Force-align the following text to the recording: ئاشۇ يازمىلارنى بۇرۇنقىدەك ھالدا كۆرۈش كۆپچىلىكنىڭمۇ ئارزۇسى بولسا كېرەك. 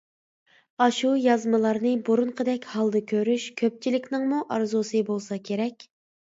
ئاشۇ 0.85 1.09
يازمىلارنى 1.25 1.91
بۇرۇنقىدەك 2.07 2.65
ھالدا 2.77 3.03
كۆرۈش 3.13 3.45
كۆپچىلىكنىڭمۇ 3.61 4.41
ئارزۇسى 4.57 5.05
بولسا 5.13 5.41
كېرەك. 5.53 5.89